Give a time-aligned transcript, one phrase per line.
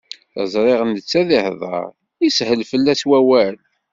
[0.53, 1.85] Ẓriɣ netta ad ihdeṛ,
[2.27, 3.55] ishel fell-as wawal.